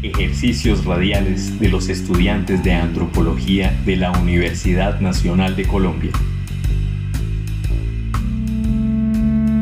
Ejercicios 0.00 0.84
radiales 0.84 1.58
de 1.58 1.68
los 1.68 1.88
estudiantes 1.88 2.62
de 2.62 2.72
antropología 2.72 3.76
de 3.84 3.96
la 3.96 4.12
Universidad 4.12 5.00
Nacional 5.00 5.56
de 5.56 5.66
Colombia. 5.66 6.12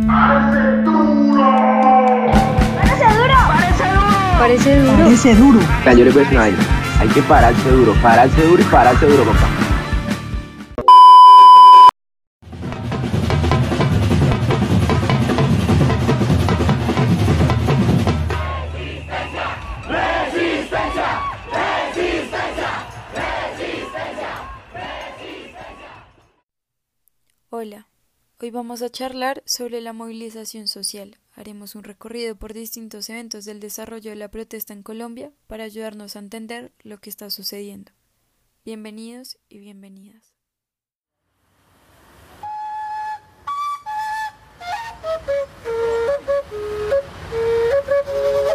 ¡Parece 0.07 0.83
duro! 0.83 1.43
¡Parece 2.77 3.05
duro! 3.17 3.35
Parece 4.39 4.79
duro. 4.81 4.97
Parece 4.99 5.35
duro. 5.35 5.61
Yo 5.87 6.05
le 6.05 6.13
puedo 6.13 6.25
decir 6.27 6.39
hay 6.39 7.09
que 7.09 7.23
pararse 7.23 7.71
duro, 7.71 7.95
pararse 8.03 8.47
duro 8.47 8.61
y 8.61 8.65
pararse 8.67 9.07
duro, 9.07 9.25
papá. 9.25 9.66
Hoy 28.39 28.51
vamos 28.51 28.83
a 28.83 28.91
charlar 28.91 29.43
sobre 29.47 29.81
la 29.81 29.93
movilización 29.93 30.69
social. 30.69 31.19
Haremos 31.33 31.75
un 31.75 31.85
recorrido 31.85 32.37
por 32.37 32.53
distintos 32.53 33.09
eventos 33.09 33.45
del 33.45 33.61
desarrollo 33.61 34.11
de 34.11 34.17
la 34.17 34.31
protesta 34.31 34.73
en 34.73 34.83
Colombia 34.83 35.33
para 35.47 35.65
ayudarnos 35.65 36.17
a 36.17 36.19
entender 36.19 36.73
lo 36.83 36.99
que 36.99 37.11
está 37.11 37.31
sucediendo. 37.31 37.93
Bienvenidos 38.65 39.39
y 39.49 39.59
bienvenidas. 39.59 40.35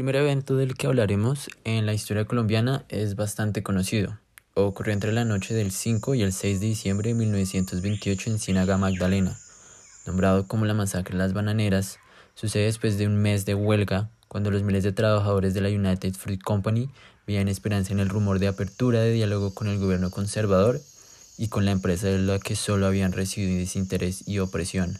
primer 0.00 0.16
evento 0.16 0.56
del 0.56 0.76
que 0.76 0.86
hablaremos 0.86 1.50
en 1.64 1.84
la 1.84 1.92
historia 1.92 2.24
colombiana 2.24 2.86
es 2.88 3.16
bastante 3.16 3.62
conocido. 3.62 4.18
Ocurrió 4.54 4.94
entre 4.94 5.12
la 5.12 5.26
noche 5.26 5.52
del 5.52 5.72
5 5.72 6.14
y 6.14 6.22
el 6.22 6.32
6 6.32 6.58
de 6.58 6.68
diciembre 6.68 7.10
de 7.10 7.14
1928 7.16 8.30
en 8.30 8.38
Ciénaga 8.38 8.78
Magdalena. 8.78 9.36
Nombrado 10.06 10.48
como 10.48 10.64
la 10.64 10.72
masacre 10.72 11.18
de 11.18 11.22
las 11.22 11.34
bananeras, 11.34 11.98
sucede 12.34 12.64
después 12.64 12.96
de 12.96 13.08
un 13.08 13.16
mes 13.16 13.44
de 13.44 13.54
huelga, 13.54 14.08
cuando 14.26 14.50
los 14.50 14.62
miles 14.62 14.84
de 14.84 14.92
trabajadores 14.92 15.52
de 15.52 15.60
la 15.60 15.68
United 15.68 16.14
Fruit 16.14 16.42
Company 16.42 16.88
veían 17.26 17.48
esperanza 17.48 17.92
en 17.92 18.00
el 18.00 18.08
rumor 18.08 18.38
de 18.38 18.48
apertura 18.48 19.00
de 19.00 19.12
diálogo 19.12 19.52
con 19.52 19.68
el 19.68 19.78
gobierno 19.78 20.10
conservador 20.10 20.80
y 21.36 21.48
con 21.48 21.66
la 21.66 21.72
empresa 21.72 22.06
de 22.06 22.20
la 22.20 22.38
que 22.38 22.56
solo 22.56 22.86
habían 22.86 23.12
recibido 23.12 23.58
desinterés 23.58 24.26
y 24.26 24.38
opresión. 24.38 24.96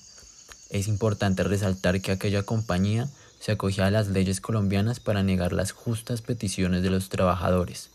Es 0.68 0.88
importante 0.88 1.42
resaltar 1.42 2.02
que 2.02 2.12
aquella 2.12 2.42
compañía 2.42 3.08
se 3.40 3.52
acogía 3.52 3.86
a 3.86 3.90
las 3.90 4.08
leyes 4.08 4.40
colombianas 4.40 5.00
para 5.00 5.22
negar 5.22 5.52
las 5.52 5.72
justas 5.72 6.20
peticiones 6.20 6.82
de 6.82 6.90
los 6.90 7.08
trabajadores. 7.08 7.90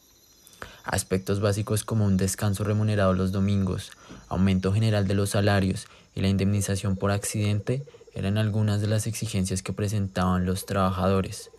Aspectos 0.84 1.40
básicos 1.40 1.84
como 1.84 2.06
un 2.06 2.18
descanso 2.18 2.64
remunerado 2.64 3.14
los 3.14 3.32
domingos, 3.32 3.92
aumento 4.28 4.74
general 4.74 5.08
de 5.08 5.14
los 5.14 5.30
salarios 5.30 5.88
y 6.16 6.22
la 6.22 6.30
indemnización 6.30 6.98
por 6.98 7.12
accidente 7.12 7.86
eran 8.16 8.38
algunas 8.38 8.82
de 8.82 8.88
las 8.88 9.06
exigencias 9.06 9.62
que 9.62 9.74
presentaban 9.74 10.46
los 10.46 10.66
trabajadores. 10.66 11.52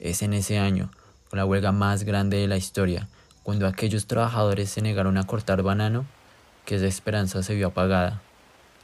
Es 0.00 0.22
en 0.22 0.32
ese 0.32 0.58
año, 0.58 0.90
con 1.30 1.38
la 1.38 1.44
huelga 1.44 1.70
más 1.70 2.02
grande 2.02 2.38
de 2.38 2.48
la 2.48 2.56
historia, 2.56 3.08
cuando 3.44 3.66
aquellos 3.66 4.06
trabajadores 4.06 4.70
se 4.70 4.82
negaron 4.82 5.16
a 5.16 5.26
cortar 5.26 5.62
banano, 5.62 6.06
que 6.64 6.74
esa 6.74 6.86
esperanza 6.86 7.42
se 7.42 7.54
vio 7.54 7.68
apagada. 7.68 8.20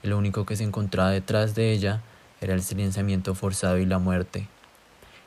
lo 0.02 0.18
único 0.18 0.44
que 0.44 0.54
se 0.54 0.64
encontraba 0.64 1.10
detrás 1.10 1.54
de 1.54 1.72
ella 1.72 2.02
era 2.44 2.52
el 2.52 2.62
silenciamiento 2.62 3.34
forzado 3.34 3.78
y 3.78 3.86
la 3.86 3.98
muerte. 3.98 4.48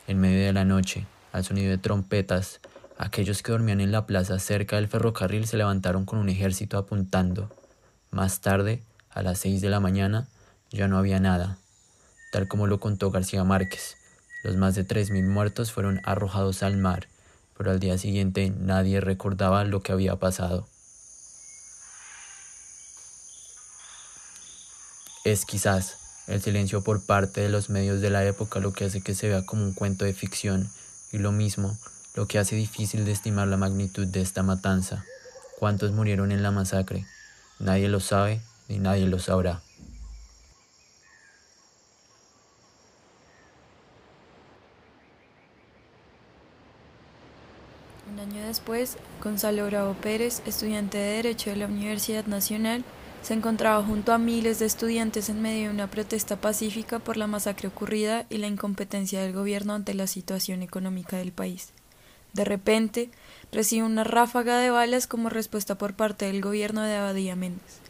En 0.07 0.19
medio 0.19 0.45
de 0.45 0.53
la 0.53 0.65
noche, 0.65 1.07
al 1.33 1.43
sonido 1.43 1.71
de 1.71 1.79
trompetas, 1.79 2.59
aquellos 2.99 3.41
que 3.41 3.51
dormían 3.51 3.81
en 3.81 3.91
la 3.91 4.05
plaza 4.05 4.37
cerca 4.37 4.75
del 4.75 4.87
ferrocarril 4.87 5.47
se 5.47 5.57
levantaron 5.57 6.05
con 6.05 6.19
un 6.19 6.29
ejército 6.29 6.77
apuntando. 6.77 7.49
Más 8.11 8.39
tarde, 8.41 8.83
a 9.09 9.23
las 9.23 9.39
seis 9.39 9.61
de 9.61 9.69
la 9.69 9.79
mañana, 9.79 10.27
ya 10.69 10.87
no 10.87 10.99
había 10.99 11.19
nada. 11.19 11.57
Tal 12.31 12.47
como 12.47 12.67
lo 12.67 12.79
contó 12.79 13.09
García 13.09 13.43
Márquez, 13.43 13.97
los 14.43 14.55
más 14.55 14.75
de 14.75 14.83
tres 14.83 15.09
mil 15.09 15.25
muertos 15.25 15.71
fueron 15.71 16.01
arrojados 16.03 16.61
al 16.61 16.77
mar, 16.77 17.07
pero 17.57 17.71
al 17.71 17.79
día 17.79 17.97
siguiente 17.97 18.53
nadie 18.55 19.01
recordaba 19.01 19.63
lo 19.63 19.81
que 19.81 19.91
había 19.91 20.17
pasado. 20.17 20.67
Es 25.25 25.45
quizás 25.45 26.06
el 26.27 26.41
silencio 26.41 26.83
por 26.83 27.01
parte 27.01 27.41
de 27.41 27.49
los 27.49 27.69
medios 27.69 28.01
de 28.01 28.09
la 28.09 28.23
época 28.25 28.59
lo 28.59 28.73
que 28.73 28.85
hace 28.85 29.01
que 29.01 29.15
se 29.15 29.29
vea 29.29 29.45
como 29.45 29.63
un 29.63 29.73
cuento 29.73 30.05
de 30.05 30.13
ficción 30.13 30.69
y 31.11 31.17
lo 31.17 31.31
mismo 31.31 31.77
lo 32.15 32.27
que 32.27 32.39
hace 32.39 32.55
difícil 32.55 33.05
de 33.05 33.11
estimar 33.11 33.47
la 33.47 33.57
magnitud 33.57 34.07
de 34.07 34.21
esta 34.21 34.43
matanza. 34.43 35.05
¿Cuántos 35.59 35.91
murieron 35.91 36.31
en 36.31 36.43
la 36.43 36.51
masacre? 36.51 37.05
Nadie 37.59 37.87
lo 37.89 37.99
sabe 37.99 38.41
ni 38.67 38.79
nadie 38.79 39.07
lo 39.07 39.19
sabrá. 39.19 39.61
Un 48.11 48.19
año 48.19 48.47
después, 48.47 48.97
Gonzalo 49.23 49.65
Bravo 49.67 49.93
Pérez, 49.93 50.41
estudiante 50.45 50.97
de 50.97 51.17
Derecho 51.17 51.51
de 51.51 51.57
la 51.57 51.67
Universidad 51.67 52.25
Nacional, 52.25 52.83
se 53.27 53.33
encontraba 53.33 53.83
junto 53.83 54.13
a 54.13 54.17
miles 54.17 54.59
de 54.59 54.65
estudiantes 54.65 55.27
en 55.27 55.41
medio 55.41 55.67
de 55.67 55.73
una 55.73 55.91
protesta 55.91 56.39
pacífica 56.39 56.99
por 56.99 57.17
la 57.17 57.27
masacre 57.27 57.67
ocurrida 57.67 58.25
y 58.29 58.37
la 58.37 58.47
incompetencia 58.47 59.21
del 59.21 59.33
gobierno 59.33 59.73
ante 59.73 59.93
la 59.93 60.07
situación 60.07 60.61
económica 60.63 61.17
del 61.17 61.33
país. 61.33 61.73
De 62.31 62.45
repente, 62.45 63.09
recibe 63.51 63.85
una 63.85 64.05
ráfaga 64.05 64.59
de 64.59 64.69
balas 64.69 65.07
como 65.07 65.27
respuesta 65.27 65.77
por 65.77 65.93
parte 65.93 66.23
del 66.23 66.41
gobierno 66.41 66.83
de 66.83 66.95
Abadía 66.95 67.35
Méndez. 67.35 67.81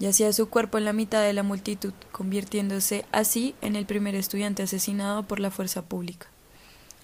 Yacía 0.00 0.34
su 0.34 0.50
cuerpo 0.50 0.76
en 0.76 0.84
la 0.84 0.92
mitad 0.92 1.22
de 1.22 1.32
la 1.32 1.42
multitud, 1.42 1.94
convirtiéndose 2.12 3.06
así 3.10 3.54
en 3.62 3.76
el 3.76 3.86
primer 3.86 4.14
estudiante 4.14 4.64
asesinado 4.64 5.22
por 5.22 5.40
la 5.40 5.50
fuerza 5.50 5.80
pública. 5.80 6.26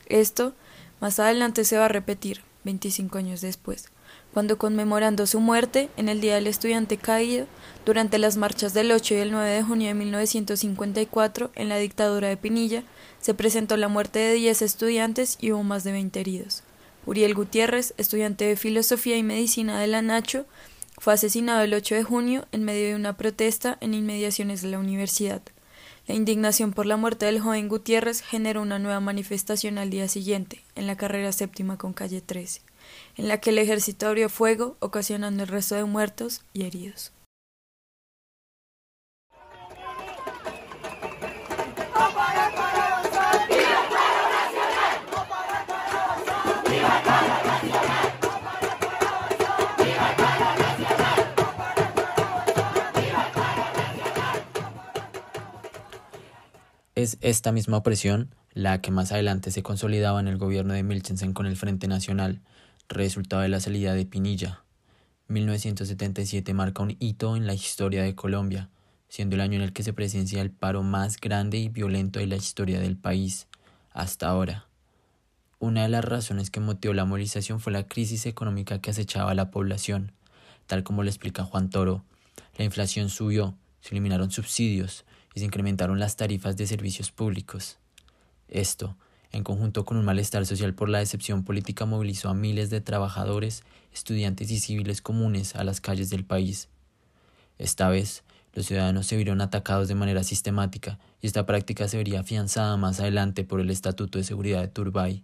Esto 0.05 0.53
más 1.01 1.19
adelante 1.19 1.65
se 1.65 1.79
va 1.79 1.87
a 1.87 1.89
repetir, 1.89 2.43
25 2.65 3.19
años 3.19 3.41
después, 3.41 3.89
cuando 4.33 4.59
conmemorando 4.59 5.27
su 5.27 5.41
muerte 5.41 5.89
en 5.97 6.09
el 6.09 6.21
Día 6.21 6.37
del 6.37 6.47
Estudiante 6.47 6.97
Caído, 6.97 7.47
durante 7.85 8.19
las 8.19 8.37
marchas 8.37 8.75
del 8.75 8.93
8 8.93 9.15
y 9.15 9.17
el 9.19 9.33
9 9.33 9.49
de 9.49 9.63
junio 9.63 9.89
de 9.89 9.95
1954, 9.95 11.51
en 11.55 11.69
la 11.69 11.79
dictadura 11.79 12.29
de 12.29 12.37
Pinilla, 12.37 12.85
se 13.21 13.35
presentó 13.35 13.77
la 13.77 13.89
muerte 13.89 14.19
de 14.19 14.35
10 14.35 14.63
estudiantes 14.63 15.37
y 15.41 15.53
hubo 15.53 15.63
más 15.63 15.85
de 15.85 15.93
20 15.93 16.21
heridos. 16.21 16.63
Uriel 17.07 17.35
Gutiérrez, 17.35 17.95
estudiante 17.97 18.45
de 18.45 18.57
Filosofía 18.57 19.17
y 19.17 19.23
Medicina 19.23 19.81
de 19.81 19.87
la 19.87 20.03
Nacho, 20.03 20.47
fue 20.99 21.15
asesinado 21.15 21.63
el 21.63 21.75
8 21.75 21.95
de 21.95 22.05
junio 22.05 22.47
en 22.53 22.63
medio 22.63 22.89
de 22.89 22.95
una 22.95 23.17
protesta 23.17 23.79
en 23.81 23.95
inmediaciones 23.95 24.61
de 24.61 24.69
la 24.69 24.79
universidad. 24.79 25.41
La 26.07 26.15
indignación 26.15 26.73
por 26.73 26.87
la 26.87 26.97
muerte 26.97 27.27
del 27.27 27.41
joven 27.41 27.69
Gutiérrez 27.69 28.23
generó 28.23 28.63
una 28.63 28.79
nueva 28.79 29.01
manifestación 29.01 29.79
al 29.79 29.91
día 29.91 30.09
siguiente, 30.09 30.65
en 30.75 30.87
la 30.87 30.97
carrera 30.97 31.33
séptima 31.33 31.77
con 31.79 31.93
calle 31.93 32.21
13 32.21 32.63
en 33.17 33.29
la 33.29 33.39
que 33.39 33.51
el 33.51 33.59
ejército 33.59 34.07
abrió 34.07 34.29
fuego, 34.29 34.77
ocasionando 34.81 35.43
el 35.43 35.49
resto 35.49 35.75
de 35.75 35.85
muertos 35.85 36.43
y 36.53 36.65
heridos. 36.65 37.13
Es 57.01 57.17
esta 57.23 57.51
misma 57.51 57.79
opresión 57.79 58.35
la 58.53 58.83
que 58.83 58.91
más 58.91 59.11
adelante 59.11 59.51
se 59.51 59.63
consolidaba 59.63 60.21
en 60.21 60.29
el 60.29 60.37
gobierno 60.37 60.75
de 60.75 60.83
Milchensen 60.83 61.33
con 61.33 61.47
el 61.47 61.57
Frente 61.57 61.89
Nacional, 61.89 62.43
resultado 62.91 63.41
de 63.41 63.49
la 63.49 63.59
salida 63.59 63.95
de 63.95 64.05
Pinilla. 64.05 64.65
1977 65.29 66.53
marca 66.53 66.83
un 66.83 66.99
hito 66.99 67.37
en 67.37 67.47
la 67.47 67.55
historia 67.55 68.03
de 68.03 68.15
Colombia, 68.15 68.69
siendo 69.09 69.37
el 69.37 69.41
año 69.41 69.57
en 69.57 69.63
el 69.63 69.73
que 69.73 69.83
se 69.83 69.95
presencia 69.95 70.43
el 70.43 70.51
paro 70.51 70.83
más 70.83 71.19
grande 71.19 71.57
y 71.57 71.71
violento 71.71 72.19
de 72.21 72.27
la 72.27 72.37
historia 72.37 72.81
del 72.81 72.99
país 72.99 73.49
hasta 73.93 74.29
ahora. 74.29 74.67
Una 75.59 75.85
de 75.85 75.89
las 75.89 76.05
razones 76.05 76.51
que 76.51 76.61
motivó 76.61 76.93
la 76.93 77.07
movilización 77.07 77.61
fue 77.61 77.73
la 77.73 77.89
crisis 77.89 78.27
económica 78.27 78.79
que 78.83 78.91
acechaba 78.91 79.31
a 79.31 79.35
la 79.35 79.51
población. 79.51 80.13
Tal 80.67 80.83
como 80.83 81.03
lo 81.03 81.09
explica 81.09 81.45
Juan 81.45 81.71
Toro, 81.71 82.05
la 82.59 82.67
inflación 82.67 83.09
subió, 83.09 83.55
se 83.81 83.93
eliminaron 83.93 84.31
subsidios 84.31 85.07
y 85.35 85.41
se 85.41 85.47
incrementaron 85.47 85.99
las 85.99 86.17
tarifas 86.17 86.57
de 86.57 86.67
servicios 86.67 87.11
públicos. 87.11 87.79
Esto, 88.49 88.97
en 89.33 89.45
conjunto 89.45 89.85
con 89.85 89.97
un 89.97 90.05
malestar 90.05 90.45
social 90.47 90.75
por 90.75 90.89
la 90.89 90.99
decepción 90.99 91.45
política, 91.45 91.87
movilizó 91.87 92.29
a 92.29 92.35
miles 92.35 92.71
de 92.71 92.81
trabajadores, 92.81 93.63
estudiantes 93.93 94.51
y 94.51 94.59
civiles 94.59 95.03
comunes 95.03 95.55
a 95.55 95.65
las 95.65 95.81
calles 95.81 96.11
del 96.11 96.25
país. 96.25 96.69
Esta 97.59 97.89
vez, 97.89 98.25
los 98.53 98.67
ciudadanos 98.67 99.07
se 99.07 99.17
vieron 99.17 99.41
atacados 99.41 99.87
de 99.87 99.95
manera 99.95 100.25
sistemática 100.25 100.99
y 101.21 101.29
esta 101.29 101.47
práctica 101.47 101.87
se 101.87 101.97
vería 101.97 102.21
afianzada 102.21 102.77
más 102.77 102.99
adelante 102.99 103.45
por 103.45 103.61
el 103.61 103.71
Estatuto 103.71 104.19
de 104.19 104.25
Seguridad 104.25 104.61
de 104.61 104.69
Turbay. 104.69 105.23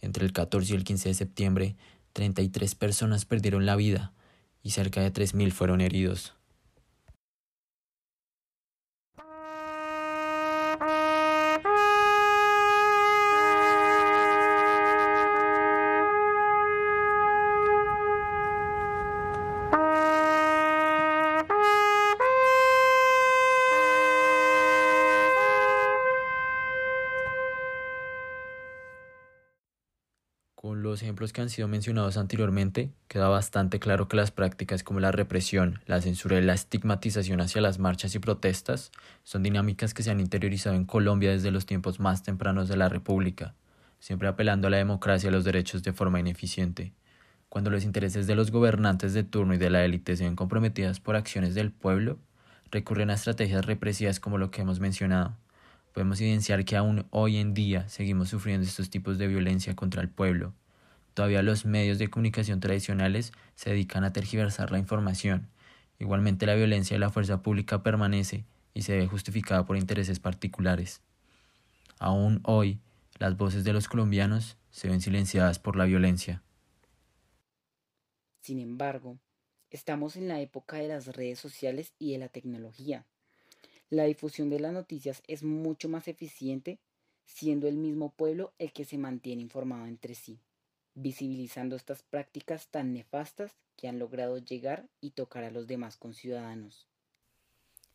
Entre 0.00 0.24
el 0.24 0.32
14 0.32 0.72
y 0.72 0.76
el 0.76 0.84
15 0.84 1.08
de 1.08 1.14
septiembre, 1.14 1.76
33 2.12 2.74
personas 2.76 3.24
perdieron 3.24 3.66
la 3.66 3.74
vida 3.74 4.12
y 4.62 4.70
cerca 4.70 5.00
de 5.00 5.12
3.000 5.12 5.50
fueron 5.50 5.80
heridos. 5.80 6.34
Los 30.94 31.02
ejemplos 31.02 31.32
que 31.32 31.40
han 31.40 31.50
sido 31.50 31.66
mencionados 31.66 32.16
anteriormente, 32.16 32.92
queda 33.08 33.26
bastante 33.26 33.80
claro 33.80 34.06
que 34.06 34.16
las 34.16 34.30
prácticas 34.30 34.84
como 34.84 35.00
la 35.00 35.10
represión, 35.10 35.80
la 35.86 36.00
censura 36.00 36.38
y 36.38 36.42
la 36.42 36.54
estigmatización 36.54 37.40
hacia 37.40 37.60
las 37.60 37.80
marchas 37.80 38.14
y 38.14 38.20
protestas 38.20 38.92
son 39.24 39.42
dinámicas 39.42 39.92
que 39.92 40.04
se 40.04 40.12
han 40.12 40.20
interiorizado 40.20 40.76
en 40.76 40.84
Colombia 40.84 41.32
desde 41.32 41.50
los 41.50 41.66
tiempos 41.66 41.98
más 41.98 42.22
tempranos 42.22 42.68
de 42.68 42.76
la 42.76 42.88
República, 42.88 43.56
siempre 43.98 44.28
apelando 44.28 44.68
a 44.68 44.70
la 44.70 44.76
democracia 44.76 45.26
y 45.26 45.30
a 45.30 45.32
los 45.32 45.42
derechos 45.42 45.82
de 45.82 45.92
forma 45.92 46.20
ineficiente. 46.20 46.92
Cuando 47.48 47.70
los 47.70 47.82
intereses 47.82 48.28
de 48.28 48.36
los 48.36 48.52
gobernantes 48.52 49.14
de 49.14 49.24
turno 49.24 49.54
y 49.54 49.58
de 49.58 49.70
la 49.70 49.84
élite 49.84 50.14
se 50.14 50.22
ven 50.22 50.36
comprometidas 50.36 51.00
por 51.00 51.16
acciones 51.16 51.56
del 51.56 51.72
pueblo, 51.72 52.20
recurren 52.70 53.10
a 53.10 53.14
estrategias 53.14 53.66
represivas 53.66 54.20
como 54.20 54.38
lo 54.38 54.52
que 54.52 54.62
hemos 54.62 54.78
mencionado 54.78 55.36
podemos 55.92 56.20
evidenciar 56.20 56.64
que 56.64 56.76
aún 56.76 57.06
hoy 57.10 57.36
en 57.36 57.54
día 57.54 57.88
seguimos 57.88 58.28
sufriendo 58.28 58.66
estos 58.66 58.90
tipos 58.90 59.16
de 59.16 59.28
violencia 59.28 59.76
contra 59.76 60.02
el 60.02 60.08
pueblo. 60.08 60.52
Todavía 61.14 61.42
los 61.42 61.64
medios 61.64 61.98
de 61.98 62.10
comunicación 62.10 62.60
tradicionales 62.60 63.32
se 63.54 63.70
dedican 63.70 64.04
a 64.04 64.12
tergiversar 64.12 64.70
la 64.72 64.78
información. 64.78 65.48
Igualmente 65.98 66.46
la 66.46 66.54
violencia 66.54 66.96
de 66.96 66.98
la 66.98 67.10
fuerza 67.10 67.42
pública 67.42 67.82
permanece 67.82 68.44
y 68.74 68.82
se 68.82 68.96
ve 68.96 69.06
justificada 69.06 69.64
por 69.64 69.76
intereses 69.76 70.18
particulares. 70.20 71.00
Aún 71.98 72.40
hoy, 72.42 72.80
las 73.18 73.36
voces 73.36 73.64
de 73.64 73.72
los 73.72 73.88
colombianos 73.88 74.56
se 74.70 74.88
ven 74.88 75.00
silenciadas 75.00 75.58
por 75.58 75.76
la 75.76 75.84
violencia. 75.84 76.42
Sin 78.40 78.58
embargo, 78.58 79.18
estamos 79.70 80.16
en 80.16 80.28
la 80.28 80.40
época 80.40 80.76
de 80.76 80.88
las 80.88 81.06
redes 81.06 81.38
sociales 81.38 81.94
y 81.98 82.12
de 82.12 82.18
la 82.18 82.28
tecnología 82.28 83.06
la 83.90 84.04
difusión 84.04 84.50
de 84.50 84.60
las 84.60 84.72
noticias 84.72 85.22
es 85.28 85.42
mucho 85.42 85.88
más 85.88 86.08
eficiente 86.08 86.78
siendo 87.26 87.68
el 87.68 87.76
mismo 87.76 88.12
pueblo 88.12 88.52
el 88.58 88.72
que 88.72 88.84
se 88.84 88.98
mantiene 88.98 89.42
informado 89.42 89.86
entre 89.86 90.14
sí, 90.14 90.40
visibilizando 90.94 91.76
estas 91.76 92.02
prácticas 92.02 92.68
tan 92.68 92.92
nefastas 92.92 93.52
que 93.76 93.88
han 93.88 93.98
logrado 93.98 94.38
llegar 94.38 94.88
y 95.00 95.10
tocar 95.10 95.44
a 95.44 95.50
los 95.50 95.66
demás 95.66 95.96
conciudadanos. 95.96 96.88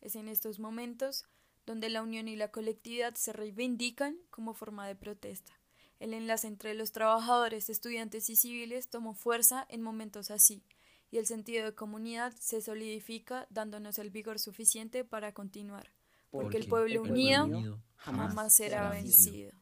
Es 0.00 0.16
en 0.16 0.28
estos 0.28 0.58
momentos 0.58 1.24
donde 1.66 1.88
la 1.88 2.02
unión 2.02 2.28
y 2.28 2.36
la 2.36 2.50
colectividad 2.50 3.14
se 3.14 3.32
reivindican 3.32 4.16
como 4.30 4.54
forma 4.54 4.86
de 4.86 4.96
protesta. 4.96 5.52
El 5.98 6.14
enlace 6.14 6.46
entre 6.46 6.74
los 6.74 6.92
trabajadores, 6.92 7.68
estudiantes 7.68 8.30
y 8.30 8.36
civiles 8.36 8.88
tomó 8.88 9.14
fuerza 9.14 9.66
en 9.68 9.82
momentos 9.82 10.30
así, 10.30 10.64
y 11.10 11.18
el 11.18 11.26
sentido 11.26 11.64
de 11.64 11.74
comunidad 11.74 12.32
se 12.38 12.62
solidifica 12.62 13.46
dándonos 13.50 13.98
el 13.98 14.10
vigor 14.10 14.38
suficiente 14.38 15.04
para 15.04 15.32
continuar, 15.32 15.92
porque, 16.30 16.56
el, 16.56 16.66
pueblo 16.68 17.02
unido 17.02 17.82
jamás, 17.96 18.54
será 18.54 18.88
vencido. 18.88 19.52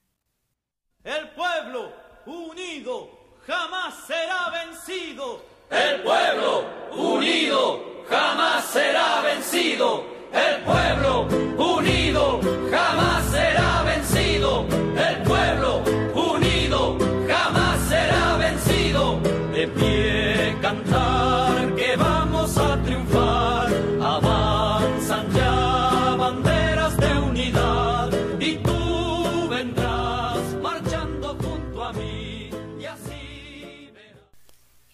El 1.02 1.30
pueblo 1.30 1.92
unido 2.26 3.27
jamás 3.48 3.94
será 4.06 4.50
vencido. 4.50 5.42
El 5.70 6.02
pueblo 6.02 6.64
unido 6.92 7.82
jamás 8.08 8.64
será 8.66 9.22
vencido. 9.22 10.04
El 10.32 10.62
pueblo 10.64 11.26
unido 11.56 12.40
jamás 12.70 13.24
será 13.30 13.82
vencido. 13.84 14.66
El 15.08 15.16
pueblo 15.22 15.82
unido 16.14 16.98
jamás 17.26 17.80
será 17.88 18.36
vencido. 18.36 19.18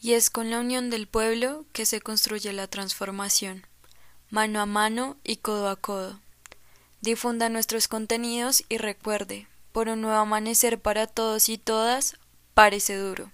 Y 0.05 0.13
es 0.13 0.29
con 0.29 0.51
la 0.51 0.61
unión 0.61 0.91
del 0.91 1.07
pueblo 1.07 1.65
que 1.73 1.87
se 1.87 2.03
construye 2.03 2.53
la 2.53 2.67
transformación, 2.67 3.67
mano 4.29 4.61
a 4.61 4.67
mano 4.67 5.17
y 5.25 5.37
codo 5.37 5.71
a 5.71 5.77
codo. 5.77 6.21
Difunda 7.01 7.49
nuestros 7.49 7.89
contenidos 7.89 8.65
y 8.69 8.77
recuerde, 8.77 9.49
por 9.73 9.89
un 9.89 10.03
nuevo 10.03 10.19
amanecer 10.19 10.79
para 10.79 11.07
todos 11.07 11.49
y 11.49 11.57
todas, 11.57 12.19
parece 12.53 12.99
duro. 12.99 13.33